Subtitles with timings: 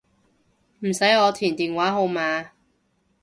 [0.79, 2.49] 唔使我填電話號碼